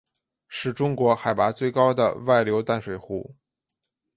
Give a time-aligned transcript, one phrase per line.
[0.47, 3.35] 是中国海拔最高的外流淡水湖。